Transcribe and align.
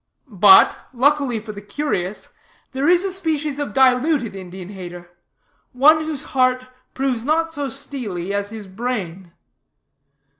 "'But, 0.27 0.87
luckily 0.93 1.39
for 1.39 1.51
the 1.51 1.61
curious, 1.61 2.29
there 2.71 2.89
is 2.89 3.05
a 3.05 3.11
species 3.11 3.59
of 3.59 3.71
diluted 3.71 4.33
Indian 4.35 4.69
hater, 4.69 5.11
one 5.73 5.97
whose 5.97 6.23
heart 6.33 6.65
proves 6.95 7.23
not 7.23 7.53
so 7.53 7.69
steely 7.69 8.33
as 8.33 8.49
his 8.49 8.65
brain. 8.65 9.31